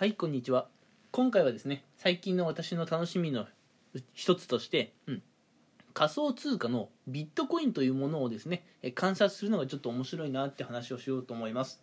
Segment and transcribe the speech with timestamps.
[0.00, 0.66] はいこんにちは。
[1.10, 3.44] 今回はですね最近の私の楽しみの
[4.14, 5.22] 一つとして、うん、
[5.92, 11.82] 仮想通貨のビットコインというものをですね観察するのがちょっと面白いなって話をしようと思います。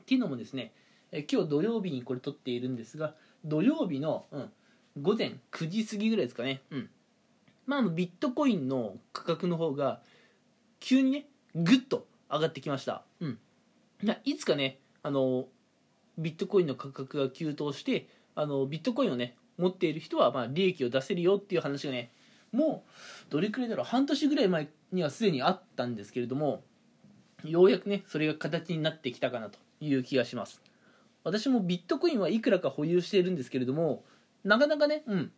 [0.00, 0.72] っていうのもですね
[1.30, 3.14] 今日土曜日にこれ撮っているんですが
[3.44, 4.50] 土曜日の、うん、
[5.02, 6.88] 午前9時過ぎぐらいですかね、うん。
[7.66, 10.00] まあ、ビットコインの価格の方が
[10.80, 13.38] 急にねグッと上がってきました、うん、
[14.24, 15.48] いつかねあの
[16.18, 22.10] ビットコインの価格が急騰してあのビットコインをね持っている人はまあ利益を出せるよっていう話がね
[22.52, 22.84] も
[23.28, 26.62] うどれくらいだろう半年ぐらい前にはすでにあったんですけれども
[27.44, 30.62] ようやくねそれが形になってきたかなという気がします。
[31.24, 34.04] 私もビットコインはいくらか保有しているんですけれども
[34.44, 35.32] なかなかねうん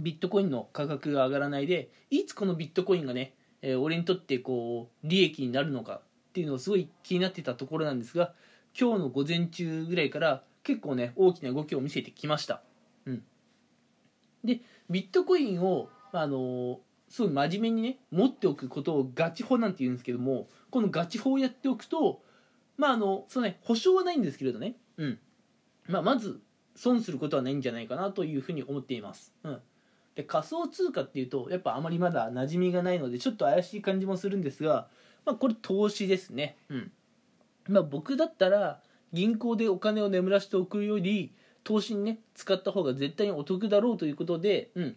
[0.00, 8.32] ビットコインの価格が上がらないでいつこのビットコインがね、えー俺にとってこう利益になるのかっていうのをすごい気になってたところなんですが
[8.78, 12.62] 今日の午前中ぐらいから結構ね大きな動きを見せてきました、
[13.06, 13.22] うん、
[14.44, 22.22] でビットコインをあのすごい真面目にね持っておくことをガチ法なんて言うんですけどもこのガチ法をやっておくと
[22.76, 25.18] まああのそうね保証はないんですけれどね、うん。
[25.86, 26.40] まあ、まず
[26.74, 29.60] 損することはないんじゃないかなというふうに思っています、うん、
[30.14, 34.88] で仮想通貨っていうとやっぱあまりまだ馴染みがないのでちょっと怪しい感じもするんですが、
[35.24, 36.92] まあ、これ投資ですね、うん。
[37.68, 38.80] まあ、僕だったら
[39.12, 44.96] 銀行でお金を眠らせておくより投資にね使った方が絶対にお得だろうということで、うん、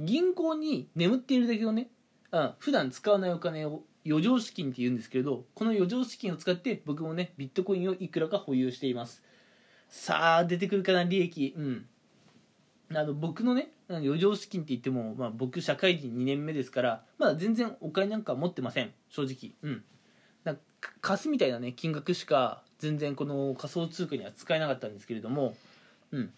[0.00, 1.88] 銀行に眠っているだけのね
[2.30, 9.22] あ普段使わないお金を余剰資金って言うんですけれどこの余剰資金を使って僕もねビットコインをいくらか保有しています。
[9.88, 11.54] さあ出てくるかな利益。
[11.56, 11.86] うん。
[12.94, 18.92] あの僕のね余剰資金って言っても、まあ、僕社会人2年目ですからまだ全然お金なんか持ってません。
[19.08, 19.54] 正直。
[19.62, 19.84] うん
[21.00, 25.54] 貸すみたいなね金額しか全然この仮想通貨には使えなかったんですけれども
[26.12, 26.32] うん。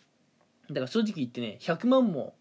[0.69, 2.35] だから正直言ってね100万も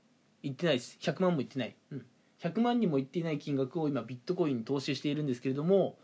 [0.43, 0.97] いってないです。
[1.01, 2.05] 100万もいってない、うん、
[2.41, 5.97] 100万にもいっていない金額を今ビットコインに投資しているんですけれども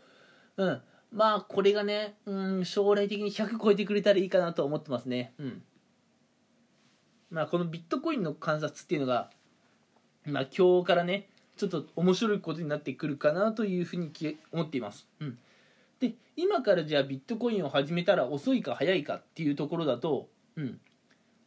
[0.56, 0.80] うん。
[1.12, 5.34] まあこれがね、うん、将来的に100超えてくれたらいいかなと思ってますね。
[5.38, 5.62] うん。
[7.30, 9.30] まあこのビットコインの観察っていうのが
[10.24, 14.10] まあ今日からねちょっと面白いことになってくるかなというふうに
[14.52, 15.06] 思っています。
[15.20, 15.38] うん。
[16.02, 20.80] で今からじゃあビットコインを始めたら遅いか早いかっていうところだと、うん、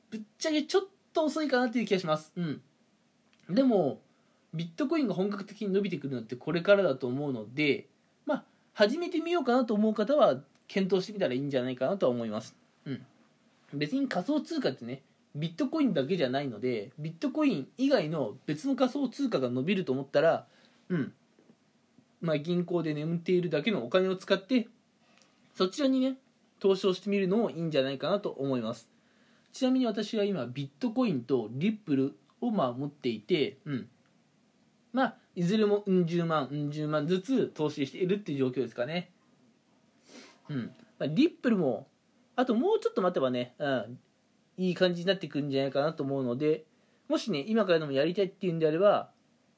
[0.10, 2.62] ぶっちゃけちょっと遅いかなっていう気がします、うん、
[3.50, 4.00] でも
[4.54, 7.88] ビットコインが本格的に伸びてくるのってこれからだと思うので
[8.26, 8.44] まあ
[8.74, 10.40] 始めてみようかなと思う方は
[10.70, 12.56] 検討してみたらいいんじゃないかなとは思います、
[12.86, 13.02] うん、
[13.74, 15.02] 別に仮想通貨ってね
[15.36, 20.46] ビットコインだけじゃないのでビットコイン以外の別の仮想通貨が伸びると思ったら
[20.88, 21.14] うん。
[22.26, 24.68] まあ、銀行で眠っているだけのお金を使って
[25.54, 26.18] そちらにね
[26.60, 28.90] 投資をしてみるのもいいんじゃないかなと思います。
[29.54, 33.88] ちなみに私は今ビットコインとリップルをまあ持っていてうん。
[34.92, 39.12] まあいずれもうん十万うん十万ずつ投資しているっていう状況ですかね。
[40.50, 41.88] うん、まあ、リップルも
[42.36, 44.00] あともうちょっと待てばね、うん、
[44.58, 46.66] いい感じになってくるんじゃないかなと思うので
[47.08, 49.10] もしね今からでもやりたいっていうんであれば、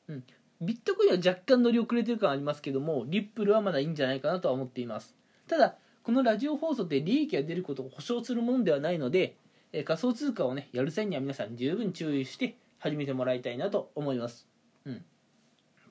[0.08, 0.24] うん、
[0.62, 5.16] ビットコインは若干乗り遅れてる感ありますけどもリップルはまだいいんじゃないかなとは思っています。
[5.48, 9.36] ただこのラジオ放送って利益が出ることを保証するものではないので、
[9.74, 14.48] え仮想通貨をねやる際には皆さん十分注意して始めてもらいたいなと思います。
[14.86, 15.04] うん。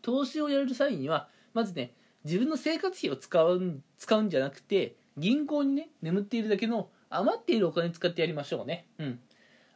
[0.03, 1.93] 投資をやる際にはまずね
[2.25, 8.87] 自分の生活費を使うん使うんじゃなくて銀行にね眠っているだけの余っているお金使ってやりましょうね。
[8.99, 9.21] うん。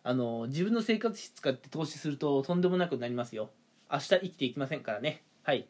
[0.03, 3.51] あの自分の生活費使って投資するととんでもなくなりますよ。
[3.91, 5.23] 明日生きていきませんからね。
[5.43, 5.69] はい。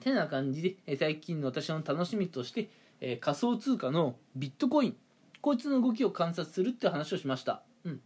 [0.00, 2.70] てな感じで最近の私の楽しみとして、
[3.00, 4.96] え仮想通貨のビットコイン。
[5.42, 8.00] こいつの動きを観察するって話をしました、うん、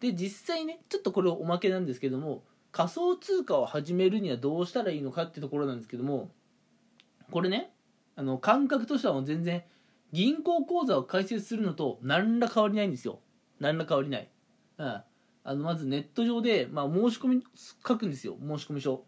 [0.00, 2.42] で実際ねちょっとこれおまけなんですけども
[2.72, 6.30] 仮想通貨を始めるにはどうしたらいいのかってところなんですけども
[7.30, 7.70] これね
[8.16, 9.62] あの感覚としてはもう全然
[10.10, 13.18] 銀行口座を開設するのと何ら変わりないんですよ。
[13.60, 14.28] 何ら変わりない、
[14.78, 15.02] うん、
[15.44, 17.44] あのまずネット上で、まあ、申し込み
[17.86, 18.36] 書くんですよ。
[18.40, 19.04] 申し込み書、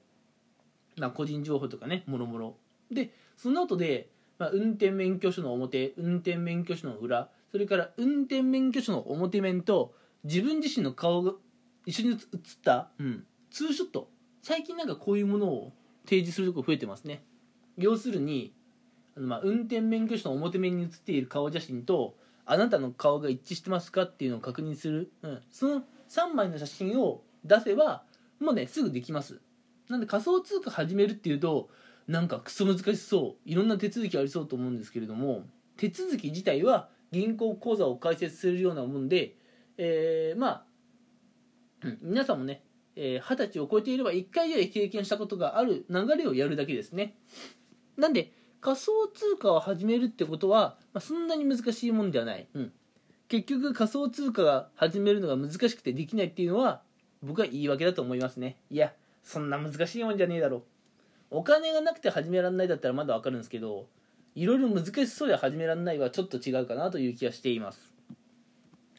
[0.98, 2.56] まあ、個人情報とかねもろもろ。
[2.90, 9.94] でその後で、まあ、運転免許証の表運転免許証の裏それから運転免許証の表面と
[10.24, 11.32] 自分自身の顔が
[11.86, 14.10] 一緒に写った、うん、ツーショット。
[14.42, 15.72] 最近なんかこういうものを
[16.04, 17.24] 提示するとこ増えてますね。
[17.78, 18.54] 要するに
[19.16, 22.16] あのまあ運転免許証の表面に写っている顔写真と
[22.46, 28.04] あなたの顔が一致してますかっていうのを確認する、うん、その3枚の写真を出せば
[28.40, 29.40] もうねすぐできます。
[29.88, 31.68] なんで仮想通貨始めるっていうと
[32.06, 33.48] なんかクソ難しそう。
[33.48, 35.44] いろんな手続きありそうと思うんですけれども
[35.76, 39.36] 手続き自体は銀行口座を開設するようなもんで、
[39.78, 40.64] えー、まあ、
[42.00, 42.62] 皆さんもね
[42.96, 47.16] 二十、えー、歳を超えていれば1回ぐらい経験したことがある流れをやるだけですね。
[47.96, 48.32] なんで
[48.66, 52.72] 仮想通貨を始めるってことは、まあ、そんなに難しいもんではない、うん、
[53.28, 56.82] 結局仮想通貨が始めるのが難しくてできないっていうのは
[57.22, 58.56] 僕は言い訳だと思いますね。
[58.72, 58.92] いや
[59.22, 60.64] そんな難しいもんじゃねえだろ。
[61.30, 63.86] お金がなくて始められないだったらまだ分かるんですけど
[64.34, 67.94] いろいろ難しそうで始められないはちょっと違うかなという気がしています。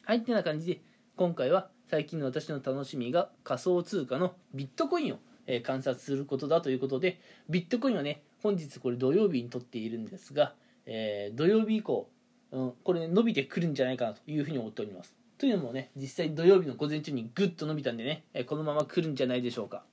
[0.04, 0.80] はいってな感じで
[1.16, 5.18] 今回は最近の私の楽しみが仮想通貨のビットコインを
[5.62, 10.54] 観察することだということでビットコインはね本日これ土曜日に撮っているんですが、
[10.86, 12.08] えー、土曜日以降、
[12.52, 15.14] うん、これ、ね、伸びてくるんじゃないかなというふうに思っております。
[15.38, 19.84] というのもね実際土曜日の午前中にグッと伸びたんでねえこのまま来るんじゃないでしょうか。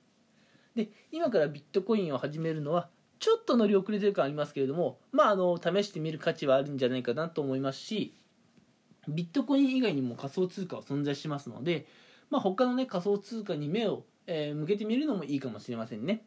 [0.76, 2.90] で今からビットコインを始めるのは
[3.20, 8.14] ちょっと乗り遅れてる感ありますけれどもまああの試してみる価値はあるんじゃないかなと思いますし
[9.08, 11.86] ビットコイン以外にも仮想通貨は存在しますので、
[12.30, 16.26] まあ、他のね仮想通貨に目を、えー、向けてみるのもいいかもしれませんね。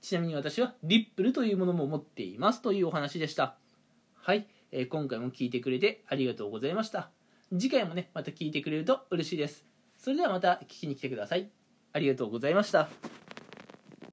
[0.00, 3.56] ちなみに私はリップルというものも持っていますというお話でした。
[4.14, 7.10] はい、えー、今回も聞いてくれてありがとうございました。
[7.50, 9.64] 次回もねまた聞いてくれると嬉しいです。
[9.98, 11.50] それではまた聞きに来てください。
[11.92, 13.19] ありがとうございました。